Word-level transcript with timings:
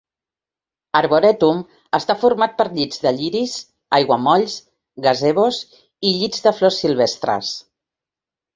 Arboretum 0.99 1.59
està 1.97 2.15
format 2.23 2.55
per 2.61 2.67
llits 2.79 3.03
de 3.03 3.13
lliris, 3.19 3.53
aiguamolls, 3.99 4.57
gazebos 5.09 5.63
i 6.13 6.17
llits 6.19 6.45
de 6.49 6.57
flors 6.63 6.83
silvestres. 6.87 7.55